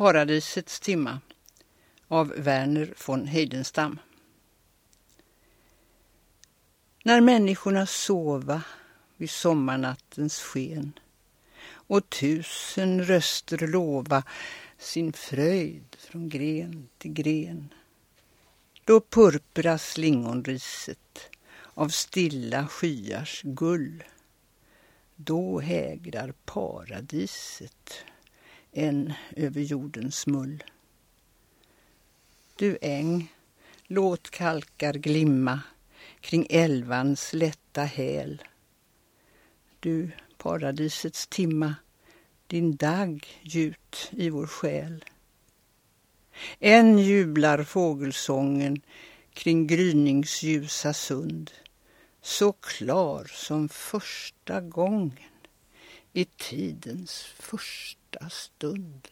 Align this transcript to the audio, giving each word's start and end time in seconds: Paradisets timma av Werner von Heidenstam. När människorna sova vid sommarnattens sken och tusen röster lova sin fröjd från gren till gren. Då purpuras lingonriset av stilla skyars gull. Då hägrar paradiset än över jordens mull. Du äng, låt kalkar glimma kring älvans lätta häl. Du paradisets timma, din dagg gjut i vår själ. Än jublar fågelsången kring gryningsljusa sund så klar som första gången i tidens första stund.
Paradisets 0.00 0.80
timma 0.80 1.20
av 2.08 2.32
Werner 2.36 2.94
von 3.06 3.26
Heidenstam. 3.26 3.98
När 7.02 7.20
människorna 7.20 7.86
sova 7.86 8.62
vid 9.16 9.30
sommarnattens 9.30 10.40
sken 10.40 10.92
och 11.68 12.10
tusen 12.10 13.04
röster 13.04 13.66
lova 13.66 14.22
sin 14.78 15.12
fröjd 15.12 15.96
från 15.98 16.28
gren 16.28 16.88
till 16.98 17.12
gren. 17.12 17.74
Då 18.84 19.00
purpuras 19.00 19.98
lingonriset 19.98 21.30
av 21.74 21.88
stilla 21.88 22.68
skyars 22.68 23.42
gull. 23.44 24.04
Då 25.16 25.60
hägrar 25.60 26.34
paradiset 26.44 28.04
än 28.72 29.12
över 29.36 29.60
jordens 29.60 30.26
mull. 30.26 30.64
Du 32.56 32.78
äng, 32.80 33.32
låt 33.86 34.30
kalkar 34.30 34.94
glimma 34.94 35.60
kring 36.20 36.46
älvans 36.50 37.32
lätta 37.32 37.82
häl. 37.82 38.42
Du 39.80 40.10
paradisets 40.36 41.26
timma, 41.26 41.74
din 42.46 42.76
dagg 42.76 43.26
gjut 43.42 44.10
i 44.10 44.30
vår 44.30 44.46
själ. 44.46 45.04
Än 46.60 46.98
jublar 46.98 47.64
fågelsången 47.64 48.80
kring 49.32 49.66
gryningsljusa 49.66 50.92
sund 50.92 51.50
så 52.22 52.52
klar 52.52 53.24
som 53.24 53.68
första 53.68 54.60
gången 54.60 55.29
i 56.12 56.24
tidens 56.24 57.22
första 57.22 58.30
stund. 58.30 59.08